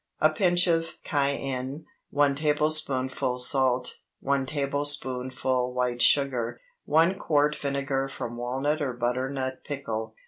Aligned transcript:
A 0.19 0.31
pinch 0.31 0.65
of 0.65 0.95
cayenne. 1.03 1.85
1 2.09 2.33
tablespoonful 2.33 3.37
salt. 3.37 3.99
1 4.21 4.47
tablespoonful 4.47 5.73
white 5.75 6.01
sugar. 6.01 6.59
1 6.85 7.19
quart 7.19 7.55
vinegar 7.55 8.07
from 8.07 8.35
walnut 8.35 8.81
or 8.81 8.93
butternut 8.93 9.63
pickle. 9.63 10.15